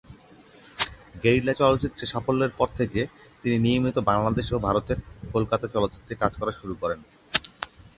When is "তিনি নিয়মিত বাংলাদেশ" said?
3.43-4.47